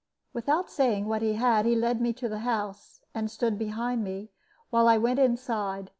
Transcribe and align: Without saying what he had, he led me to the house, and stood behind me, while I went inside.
Without 0.33 0.67
saying 0.67 1.05
what 1.07 1.21
he 1.21 1.33
had, 1.33 1.67
he 1.67 1.75
led 1.75 2.01
me 2.01 2.11
to 2.11 2.27
the 2.27 2.39
house, 2.39 3.01
and 3.13 3.29
stood 3.29 3.59
behind 3.59 4.03
me, 4.03 4.31
while 4.71 4.87
I 4.87 4.97
went 4.97 5.19
inside. 5.19 5.89